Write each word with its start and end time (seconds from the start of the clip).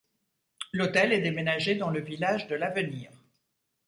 L'hôtel 0.73 1.13
est 1.13 1.21
déménagé 1.21 1.75
dans 1.75 1.91
le 1.91 2.01
village 2.01 2.47
de 2.47 2.55
L'Avenir. 2.55 3.11